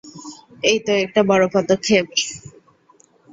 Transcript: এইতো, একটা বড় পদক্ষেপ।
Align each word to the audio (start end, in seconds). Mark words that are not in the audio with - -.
এইতো, 0.63 0.91
একটা 0.95 1.21
বড় 1.23 1.43
পদক্ষেপ। 1.53 2.05